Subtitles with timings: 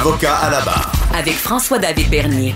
[0.00, 0.90] Avocat à la barre.
[1.14, 2.54] Avec François-David Bernier.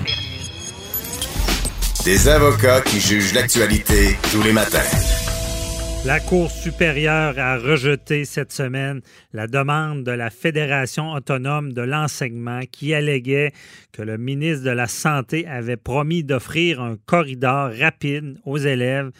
[2.02, 4.78] Des avocats qui jugent l'actualité tous les matins.
[6.06, 9.02] La Cour supérieure a rejeté cette semaine
[9.34, 13.52] la demande de la Fédération autonome de l'enseignement qui alléguait
[13.92, 19.10] que le ministre de la Santé avait promis d'offrir un corridor rapide aux élèves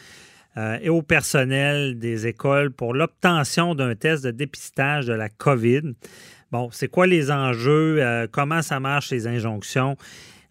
[0.57, 5.93] euh, et au personnel des écoles pour l'obtention d'un test de dépistage de la COVID.
[6.51, 7.97] Bon, c'est quoi les enjeux?
[7.99, 9.97] Euh, comment ça marche, les injonctions?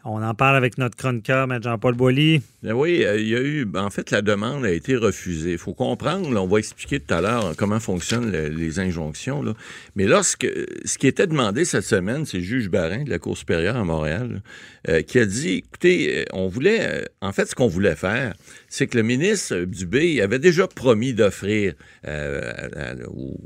[0.07, 1.61] On en parle avec notre chroniqueur, M.
[1.63, 2.43] Jean-Paul Boilly.
[2.63, 3.65] Ben oui, euh, il y a eu.
[3.65, 5.53] Ben, en fait, la demande a été refusée.
[5.53, 9.43] Il faut comprendre, on va expliquer tout à l'heure comment fonctionnent les injonctions.
[9.43, 9.55] Là.
[9.97, 13.39] Mais là, ce, qui était demandé cette semaine, c'est le juge Barin de la Cour
[13.39, 14.43] supérieure à Montréal
[14.91, 17.07] euh, qui a dit écoutez, euh, on voulait.
[17.23, 18.35] en fait, ce qu'on voulait faire,
[18.69, 21.73] c'est que le ministre Dubé avait déjà promis d'offrir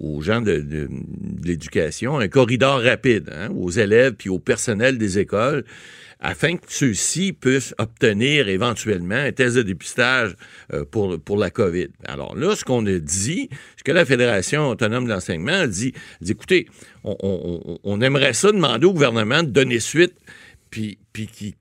[0.00, 0.88] aux gens de,
[1.44, 5.64] l'éducation un corridor rapide hein, aux élèves puis au personnel des écoles
[6.20, 10.34] afin que ceux-ci puissent obtenir éventuellement un test de dépistage
[10.72, 11.88] euh, pour, pour la COVID.
[12.06, 15.92] Alors là, ce qu'on a dit, ce que la Fédération autonome de l'enseignement a dit,
[16.20, 16.66] dit écoutez,
[17.04, 20.14] on, aimerait ça demander au gouvernement de donner suite
[20.70, 21.54] puis, puis qui,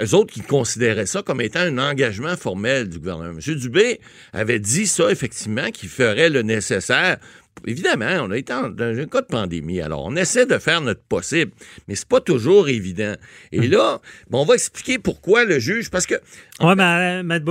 [0.00, 3.38] eux autres qui considéraient ça comme étant un engagement formel du gouvernement.
[3.38, 3.54] M.
[3.54, 4.00] Dubé
[4.32, 7.18] avait dit ça, effectivement, qu'il ferait le nécessaire
[7.66, 9.80] évidemment, on a été dans un cas de pandémie.
[9.80, 11.52] Alors, on essaie de faire notre possible,
[11.88, 13.14] mais c'est pas toujours évident.
[13.52, 13.70] Et hum.
[13.70, 14.00] là,
[14.32, 16.14] on va expliquer pourquoi le juge, parce que.
[16.60, 17.42] Oui, mais Matt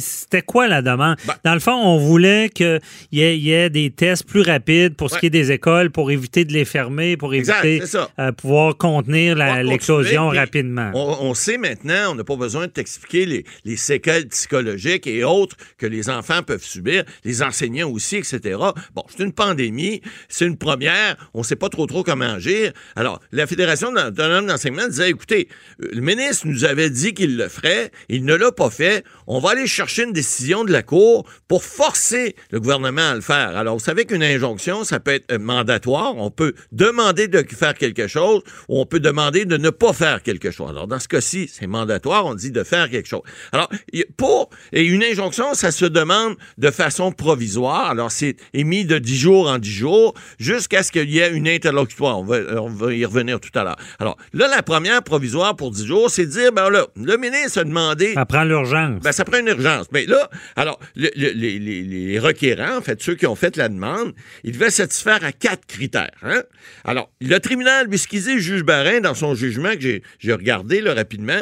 [0.00, 1.16] c'était quoi la demande?
[1.26, 2.80] Ben dans le fond, on voulait qu'il
[3.12, 6.44] y, y, ait des tests plus rapides pour ce qui est des écoles, pour éviter
[6.44, 7.82] de les fermer, pour éviter
[8.18, 10.90] euh, pouvoir contenir l'explosion rapidement.
[10.94, 15.56] On, sait maintenant, on n'a pas besoin de t'expliquer les, les séquelles psychologiques et autres
[15.76, 18.58] que les enfants peuvent subir, les enseignants aussi, etc.
[18.94, 22.72] Bon, c'est une pandémie, c'est une première, on ne sait pas trop trop comment agir.
[22.96, 25.48] Alors, la Fédération autonome d'enseignement disait, écoutez,
[25.80, 29.38] euh, le ministre nous avait dit qu'il le ferait, il ne l'a pas fait, on
[29.38, 33.56] va aller chercher une décision de la Cour pour forcer le gouvernement à le faire.
[33.56, 37.74] Alors, vous savez qu'une injonction, ça peut être euh, mandatoire, on peut demander de faire
[37.74, 40.70] quelque chose ou on peut demander de ne pas faire quelque chose.
[40.70, 43.22] Alors, dans ce cas-ci, c'est mandatoire, on dit de faire quelque chose.
[43.52, 43.68] Alors,
[44.16, 49.16] pour, et une injonction, ça se demande de façon provisoire, alors c'est émis de 10
[49.16, 52.18] jours en dix jours jusqu'à ce qu'il y ait une interlocutoire.
[52.18, 53.76] On va, y revenir tout à l'heure.
[53.98, 57.60] Alors, là, la première provisoire pour dix jours, c'est de dire, ben là, le ministre
[57.60, 58.14] a demandé...
[58.14, 59.02] Ça prend l'urgence.
[59.02, 59.86] Ben, ça prend une urgence.
[59.92, 64.70] Mais là, alors, les, requérants, en fait, ceux qui ont fait la demande, ils devaient
[64.70, 66.10] satisfaire à quatre critères.
[66.22, 66.42] Hein.
[66.84, 70.94] Alors, le tribunal, lui, ce le juge Barin, dans son jugement que j'ai regardé là,
[70.94, 71.40] rapidement,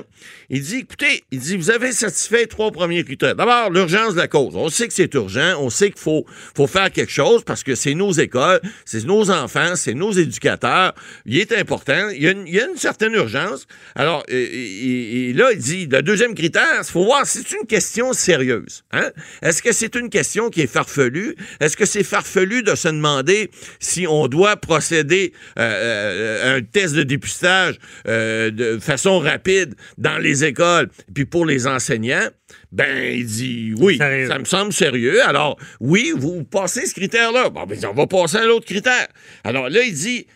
[0.51, 3.35] il dit, écoutez, il dit, vous avez satisfait trois premiers critères.
[3.35, 4.57] D'abord, l'urgence de la cause.
[4.57, 7.75] On sait que c'est urgent, on sait qu'il faut, faut faire quelque chose parce que
[7.77, 10.95] c'est nos écoles, c'est nos enfants, c'est nos éducateurs.
[11.25, 12.09] Il est important.
[12.11, 13.67] Il y a une, certaine urgence.
[13.95, 18.85] Alors, là, il dit, le deuxième critère, il faut voir si c'est une question sérieuse.
[18.93, 19.11] Hein?
[19.43, 21.37] Est-ce que c'est une question qui est farfelue?
[21.61, 23.51] Est-ce que c'est farfelu de se demander
[23.81, 27.79] si on doit procéder euh, euh, à un test de dépistage
[28.09, 32.29] euh, de façon rapide dans les écoles, puis pour les enseignants?
[32.73, 35.23] Ben, il dit oui, ça me semble sérieux.
[35.27, 37.51] Alors, oui, vous passez ce critère-là.
[37.51, 39.07] Bon, ben, on va passer à l'autre critère.
[39.45, 40.27] Alors là, il dit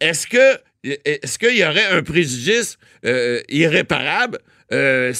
[0.00, 0.58] est-ce que
[1.04, 4.38] est-ce qu'il y aurait un préjudice euh, irréparable
[4.72, 5.12] euh,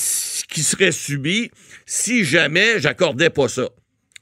[0.49, 1.51] qui serait subi
[1.87, 3.69] si jamais j'accordais pas ça?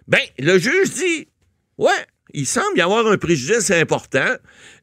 [0.06, 1.28] Ben, le juge dit
[1.76, 1.90] Ouais,
[2.32, 4.34] il semble y avoir un préjudice important,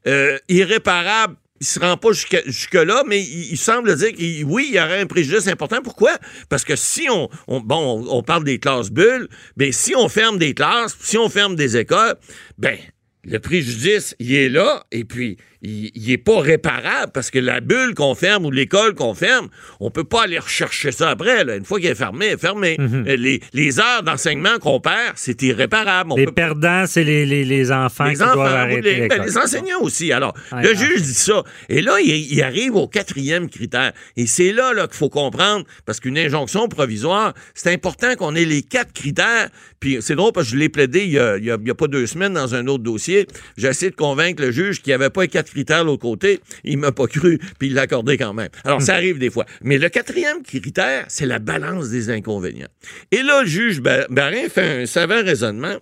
[0.08, 4.80] euh, irréparable il se rend pas jusque-là, mais il, semble dire que oui, il y
[4.80, 5.82] aurait un préjudice important.
[5.84, 6.18] Pourquoi?
[6.50, 9.28] Parce que si on, bon, on, parle des classes bulles,
[9.58, 12.16] mais si on ferme des classes, si on ferme des écoles,
[12.58, 12.78] ben
[13.24, 17.94] le préjudice, il est là, et puis il n'est pas réparable parce que la bulle
[17.96, 19.50] qu'on ferme ou l'école qu'on ferme,
[19.80, 21.42] on peut pas aller rechercher ça après.
[21.58, 22.76] Une fois qu'elle est fermée, elle est fermée.
[22.80, 23.06] Mhm.
[23.08, 26.14] Euh, les, heures d'enseignement qu'on perd, c'est irréparable.
[26.18, 30.12] les perdants, c'est les, les, enfants les qui enfants, doivent arrêter ben, les, enseignants aussi.
[30.12, 31.44] Alors, le juge dit ça.
[31.70, 33.94] Et là, il, arrive au quatrième critère.
[34.18, 38.46] Et c'est là, là qu'il faut comprendre, parce qu'une injonction provisoire, c'est important qu'on ait
[38.46, 39.50] les quatre critères.
[39.80, 41.88] Puis c'est drôle parce que je l'ai plaidé il y, a, il y a pas
[41.88, 43.28] deux semaines dans un autre dossier dossier.
[43.58, 46.02] J'ai essayé de convaincre le juge qu'il n'y avait pas les quatre critères de l'autre
[46.02, 46.40] côté.
[46.64, 48.50] Il m'a pas cru, puis il l'a accordé quand même.
[48.64, 49.46] Alors, ça arrive des fois.
[49.62, 52.70] Mais le quatrième critère, c'est la balance des inconvénients.
[53.12, 55.76] Et là, le juge Ba- Barin fait un savant raisonnement.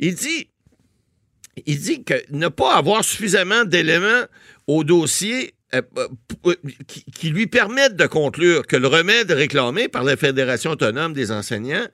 [0.00, 0.48] Il dit,
[1.66, 4.24] il dit que ne pas avoir suffisamment d'éléments
[4.66, 5.82] au dossier euh,
[6.46, 6.54] euh,
[6.86, 11.30] qui, qui lui permettent de conclure que le remède réclamé par la Fédération autonome des
[11.32, 11.86] enseignants,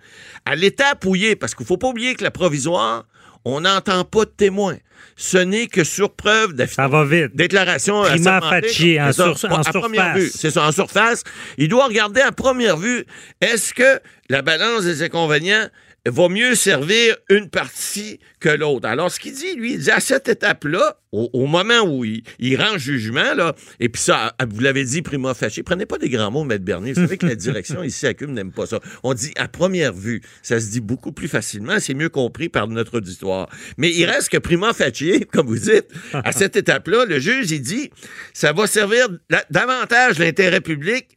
[0.44, 3.06] à l'étape où il est, parce qu'il ne faut pas oublier que la provisoire,
[3.44, 4.76] on n'entend pas de témoins.
[5.16, 7.34] Ce n'est que sur preuve Ça va vite.
[7.34, 8.68] déclaration Prima assermentée.
[8.68, 10.16] facie, en sur- en à première surface.
[10.18, 10.30] vue.
[10.34, 11.24] C'est ça, en surface.
[11.58, 13.04] Il doit regarder à première vue,
[13.40, 15.66] est-ce que la balance des inconvénients
[16.06, 18.88] va mieux servir une partie que l'autre.
[18.88, 22.22] Alors, ce qu'il dit, lui, il dit à cette étape-là, au, au moment où il,
[22.38, 26.08] il rend jugement, là, et puis ça, vous l'avez dit, prima facie, prenez pas des
[26.08, 26.92] grands mots, Maître Bernier.
[26.92, 28.80] Vous savez que la direction ici à CUM n'aime pas ça.
[29.02, 30.22] On dit à première vue.
[30.42, 33.48] Ça se dit beaucoup plus facilement, c'est mieux compris par notre auditoire.
[33.76, 37.60] Mais il reste que prima facie, comme vous dites, à cette étape-là, le juge, il
[37.60, 37.90] dit,
[38.32, 39.08] ça va servir
[39.50, 41.08] davantage l'intérêt public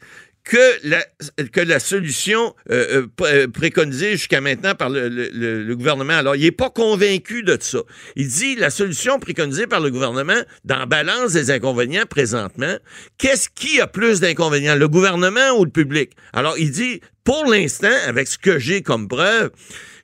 [0.44, 1.04] que la,
[1.52, 6.14] que la solution euh, euh, euh, préconisée jusqu'à maintenant par le, le- le- gouvernement.
[6.14, 7.80] Alors, il n'est pas convaincu de ça.
[8.16, 12.76] Il dit la solution préconisée par le gouvernement dans la balance des inconvénients présentement,
[13.18, 16.12] qu'est-ce qui a plus d'inconvénients, le gouvernement ou le public?
[16.34, 19.52] Alors, il dit, pour l'instant, avec ce que j'ai comme preuve,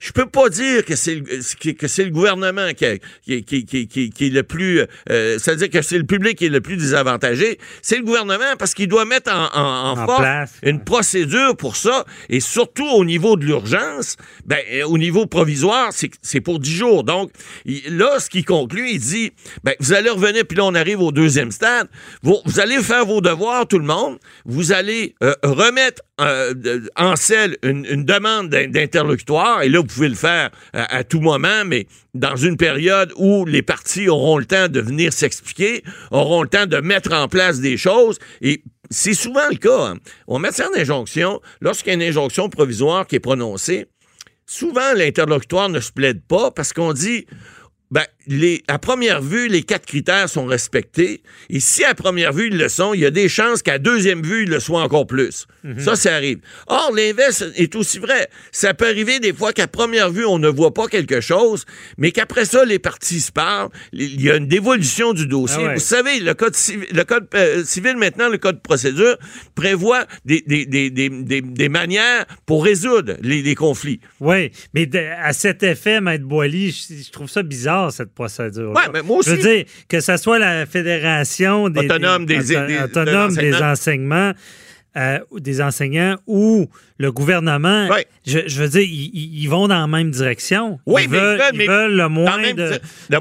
[0.01, 3.66] je peux pas dire que c'est le, que c'est le gouvernement qui, a- qui, qui,
[3.66, 4.86] qui, qui- qui est le plus...
[5.10, 7.60] euh, C'est-à-dire que c'est le public qui est le plus désavantagé.
[7.81, 10.51] C'est le gouvernement parce qu'il doit mettre en, en, en En force place.
[10.63, 12.06] une procédure pour ça.
[12.30, 16.71] Et surtout au niveau de l'urgence, ben, euh, au niveau provisoire, c'est c'est pour 10
[16.74, 17.04] jours.
[17.04, 17.31] Donc,
[17.66, 19.33] il- là, ce qu'il conclut, il dit,
[19.66, 21.89] ben, vous allez revenir, puis là, on arrive au deuxième stade.
[22.24, 24.18] Vous, vous allez faire vos devoirs, tout le monde.
[24.45, 26.54] Vous allez euh, remettre euh,
[26.95, 29.62] en selle une, demande d'in- d'interlocutoire.
[29.63, 33.62] Et là, vous pouvez le faire à, tout moment, mais dans une période où les
[33.62, 37.77] partis auront le temps de venir s'expliquer, auront le temps de mettre en place des
[37.77, 38.19] choses.
[38.42, 39.88] Et c'est souvent le cas.
[39.92, 39.98] hein.
[40.27, 43.88] En matière d'injonction, lorsqu'il y a une injonction provisoire qui est prononcée,
[44.45, 47.25] souvent l'interlocutoire ne se plaide pas parce qu'on dit
[47.92, 51.22] ben, les, à première vue, les quatre critères sont respectés.
[51.50, 54.22] Et si à première vue, ils le sont, il y a des chances qu'à deuxième
[54.24, 55.48] vue, ils le soient encore plus.
[55.78, 56.38] Ça, ça arrive.
[56.68, 58.30] Or, l'inverse est aussi vrai.
[58.52, 61.66] Ça peut arriver des fois qu'à première vue, on ne voit pas quelque chose,
[61.98, 63.70] mais qu'après ça, les parties se parlent.
[63.92, 65.58] Il y a une dévolution du dossier.
[65.62, 65.74] Ah ouais.
[65.74, 69.18] Vous savez, le code civil, le code euh, civil maintenant, le code de procédure,
[69.56, 74.00] prévoit des, des, des, des, des- des manières pour résoudre les, les conflits.
[74.20, 74.88] Oui, mais
[75.22, 78.71] à cet effet, Maître Boily, je, je trouve ça bizarre, cette procédure.
[78.71, 79.30] Ouais, mais moi aussi.
[79.30, 82.83] Je veux dire, que ce soit la Fédération des, Autonome des- de
[83.63, 84.33] enseignements,
[84.98, 86.68] euh, ou des enseignants ou
[86.98, 87.88] le gouvernement,
[88.25, 90.80] je, je veux dire, ils, vont dans la même direction.
[90.86, 92.71] Oui, ils mais ils veulent, ils veulent le moins même de,
[93.10, 93.19] le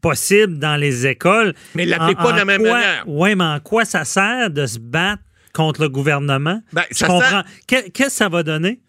[0.00, 1.54] possible dans les écoles.
[1.74, 3.04] Mais ils l'appliquent En- pas de la même quoi- manière.
[3.06, 6.60] Oui, mais en quoi ça sert de se battre contre le gouvernement?
[6.72, 8.80] Ben, Je ça Qu'est-ce que ça va donner?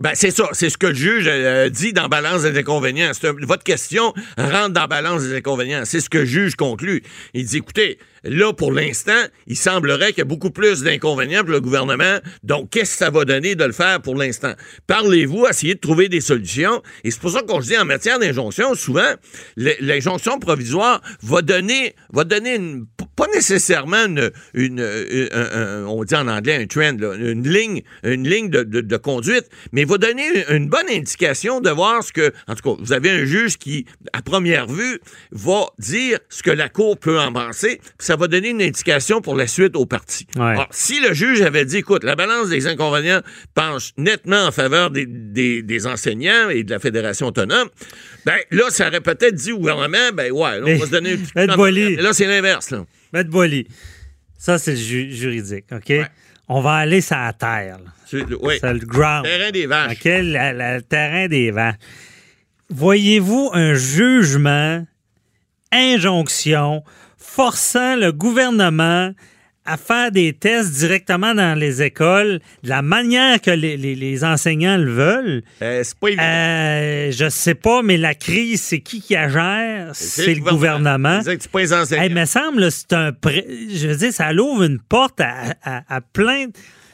[0.00, 0.48] Ben, c'est ça.
[0.52, 3.12] C'est ce que le juge euh, dit dans Balance des inconvénients.
[3.42, 5.82] Votre question rentre dans Balance des inconvénients.
[5.84, 7.02] C'est ce que le juge conclut.
[7.32, 9.12] Il dit, écoutez, là, pour l'instant,
[9.46, 12.18] il semblerait qu'il y a beaucoup plus d'inconvénients pour le gouvernement.
[12.42, 14.52] Donc, qu'est-ce que ça va donner de le faire pour l'instant?
[14.86, 16.82] Parlez-vous, essayez de trouver des solutions.
[17.04, 19.12] Et c'est pour ça qu'on se dit, en matière d'injonction, souvent,
[19.56, 22.58] l'injonction provisoire va donner, va donner
[23.16, 28.28] pas nécessairement une, une- un- un- on dit en anglais un trend, une ligne, une
[28.28, 32.74] ligne de, conduite, mais va donner une, bonne indication de voir ce que, en tout
[32.76, 35.00] cas, vous avez un juge qui, à première vue,
[35.30, 37.18] va dire ce que la Cour peut
[37.98, 40.24] puis ça va donner une indication pour la suite au parti.
[40.36, 40.42] Ouais.
[40.42, 43.22] Alors, si le juge avait dit, écoute, la balance des inconvénients
[43.54, 47.68] penche nettement en faveur des, des- des enseignants et de la Fédération autonome,
[48.24, 51.10] ben là, ça aurait peut-être dit au gouvernement, ben ouais, là, on va se donner
[51.14, 51.34] une petite.
[51.96, 52.84] Mais là, c'est l'inverse, là.
[53.12, 53.66] Maître Boily,
[54.38, 55.92] ça, c'est le ju- juridique, OK?
[56.46, 57.78] On va aller sur la terre.
[58.06, 58.58] C'est- Oui.
[58.62, 59.24] Le ground.
[59.24, 59.92] Terrain des vaches.
[59.98, 60.04] OK?
[60.04, 61.76] La- la- le terrain des vaches.
[62.70, 64.86] Voyez-vous un jugement,
[65.72, 66.84] injonction,
[67.34, 69.12] forçant le gouvernement
[69.66, 74.22] à faire des tests directement dans les écoles de la manière que les, les- les
[74.22, 75.42] enseignants le veulent?
[75.62, 76.22] Euh, c'est pas évident.
[76.22, 79.90] Euh, je sais pas, mais la crise, c'est qui qui la gère?
[79.94, 81.20] C'est le gouvernement.
[81.24, 82.02] C'est pas les enseignants.
[82.02, 83.12] Hey, me semble, c'est un.
[83.12, 86.48] pré- Je veux dire, ça ouvre une porte à, à- à plein,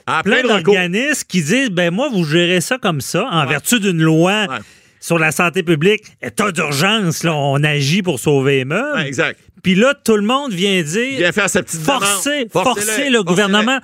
[0.06, 4.00] Ah, plein d'organismes qui disent ben moi, vous gérez ça comme ça, en vertu d'une
[4.00, 4.58] loi Ouais.
[5.00, 6.02] Sur la santé publique.
[6.22, 8.98] État d'urgence, là, on agit pour sauver les meubles.
[8.98, 9.40] Ouais, exact.
[9.62, 12.50] Puis là, tout le monde vient dire Vient faire sa petite forcer, demande.
[12.66, 13.78] forcer le gouvernement.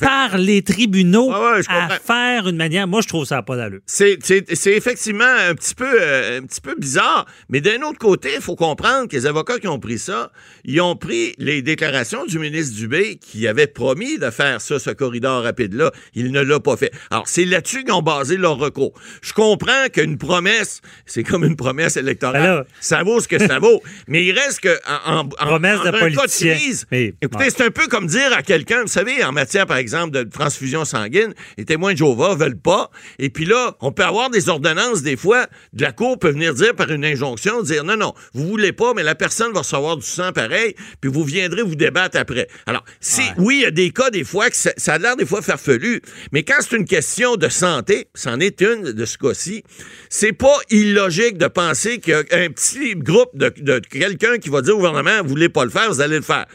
[0.00, 2.86] Par les tribunaux ouais, à faire une manière.
[2.86, 3.80] Moi, je trouve ça pas d'allure.
[3.86, 4.18] C'est,
[4.66, 8.56] effectivement un petit peu euh, un petit peu bizarre, mais d'un autre côté, il faut
[8.56, 10.30] comprendre que les avocats qui ont pris ça,
[10.64, 14.90] ils ont pris les déclarations du ministre Dubé qui avait promis de faire ça, ce
[14.90, 15.90] corridor rapide-là.
[16.14, 16.92] Il ne l'a pas fait.
[17.10, 18.92] Alors, c'est là-dessus qu'ils ont basé leur recours.
[19.22, 22.42] Je comprends qu'une promesse, c'est comme une promesse électorale.
[22.42, 23.82] Ben ça vaut ce que ça vaut.
[24.08, 26.54] Mais il reste que en, en- en- Promesse en de un cas politicien.
[26.56, 27.50] crise, Mais- écoutez, ouais.
[27.50, 30.84] c'est un peu comme dire à quelqu'un, vous savez, en matière, par exemple, de transfusion
[30.84, 32.90] sanguine, les témoins de Jéhovah veulent pas.
[33.18, 36.54] Et puis là, on peut avoir des ordonnances, des fois, de la Cour peut venir
[36.54, 39.96] dire par une injonction, dire non, non, vous voulez pas, mais la personne va recevoir
[39.96, 42.48] du sang pareil, puis vous viendrez vous débattre après.
[42.66, 45.16] Alors, si, oui, il y a des cas, des fois, que ça, ça a l'air
[45.16, 49.18] des fois farfelu, mais quand c'est une question de santé, c'en est une de ce
[49.18, 49.62] cas-ci,
[50.08, 54.48] c'est pas illogique de penser qu'il y a un petit groupe de, de quelqu'un qui
[54.48, 56.46] va dire au gouvernement, vous voulez pas le faire, vous allez le faire.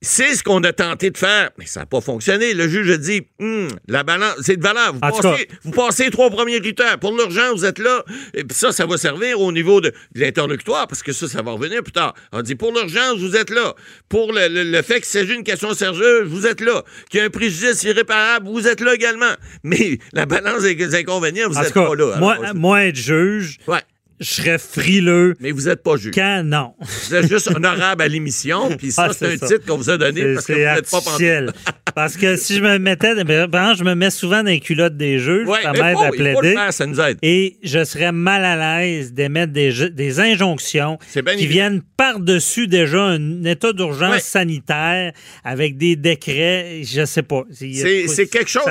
[0.00, 2.54] C'est ce qu'on a tenté de faire, mais ça n'a pas fonctionné.
[2.54, 4.92] Le juge a dit, Hum, la balance, c'est de valeur.
[4.94, 6.98] Vous passez, vous passez les trois premiers critères.
[6.98, 8.04] Pour l'urgence, vous êtes là.
[8.34, 11.42] Et puis ça, ça va servir au niveau de, de l'interlocutoire, parce que ça, ça
[11.42, 12.14] va revenir plus tard.
[12.32, 13.74] On dit, pour l'urgence, vous êtes là.
[14.08, 16.82] Pour le, le- le fait qu'il s'agit d'une question sérieuse, vous êtes là.
[17.10, 19.32] Qu'il y a un préjudice irréparable, vous êtes là également.
[19.62, 22.16] Mais la balance des inconvénients, vous n'êtes pas là.
[22.18, 23.80] moi, moi, être juge, ouais.
[24.20, 26.12] je serais frileux Mais vous n'êtes pas juge.
[26.14, 26.42] quand?
[26.44, 26.74] Non.
[26.80, 29.46] Vous êtes juste honorable à l'émission, puis ça, Ah, c'est un c'est ça.
[29.48, 31.52] titre qu'on vous a donné parce que vous n'êtes pas artificiel.
[31.94, 35.18] Parce que si je me mettais, ben, je me mets souvent dans les culottes des
[35.18, 36.52] juges, Ouais, ça m'aide à plaider.
[36.54, 37.18] faire, ça nous aide.
[37.22, 41.48] Et je serais mal à l'aise d'émettre des, injonctions qui évident.
[41.48, 44.20] viennent par-dessus déjà un état d'urgence Ouais.
[44.20, 45.12] sanitaire
[45.44, 47.42] avec des décrets, je sais pas.
[47.52, 48.62] C'est quelque chose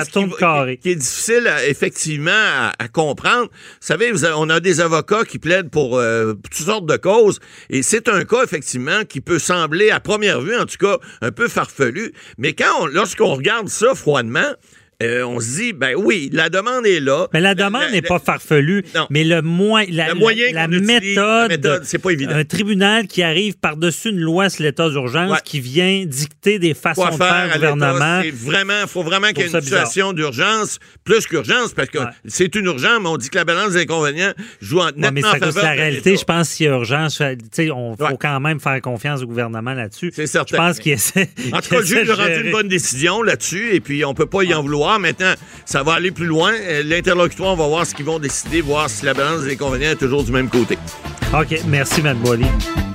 [0.80, 3.48] qui, est difficile à- effectivement à, à comprendre.
[3.50, 6.86] Vous savez, vous avez- on a des avocats qui plaident pour, euh, pour toutes sortes
[6.86, 7.38] de causes
[7.70, 11.30] et c'est un cas effectivement qui peut sembler à première vue en tout cas un
[11.30, 12.86] peu farfelu, mais quand on-
[13.18, 14.52] lorsqu'on regarde ça froidement,
[15.00, 17.28] euh, on se dit ben oui, la demande est là.
[17.32, 19.06] Mais la demande n'est pas farfelue, Non.
[19.10, 22.34] mais le, la, Le moyen la, méthode, c'est pas évident.
[22.34, 25.38] un tribunal qui arrive par-dessus une loi sur l'état d'urgence, Ouais.
[25.44, 28.22] qui vient dicter des façons quoi de faire au gouvernement.
[28.24, 31.98] C'est vraiment, faut vraiment qu'il y ait ça une situation d'urgence, plus qu'urgence, parce que
[31.98, 32.04] Ouais.
[32.26, 35.12] c'est une urgence, mais on dit que la balance des inconvénients joue en, Ouais, nettement
[35.12, 36.16] mais en de faveur la réalité.
[36.16, 37.18] Je pense qu'il y a urgence.
[37.18, 40.10] Tu sais, on faut quand même faire confiance au gouvernement là-dessus.
[40.12, 40.56] C'est certain.
[40.56, 41.30] Je pense qu'il essaie.
[41.52, 44.26] En tout cas, le juge a rendu une bonne décision là-dessus, et puis on peut
[44.26, 44.87] pas y en vouloir.
[44.96, 45.34] Maintenant,
[45.66, 46.52] ça va aller plus loin.
[46.54, 49.90] Euh, L'interlocutoire, on va voir ce qu'ils vont décider, voir si la balance des inconvénients
[49.90, 50.78] est toujours du même côté.
[51.34, 51.60] OK.
[51.66, 52.87] Merci, Mme.